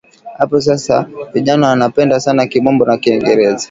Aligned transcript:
Apa 0.39 0.59
sasa 0.61 1.07
vijana 1.33 1.67
wanapenda 1.69 2.19
sana 2.19 2.47
kimombo 2.47 2.85
na 2.85 2.97
kingereza 2.97 3.59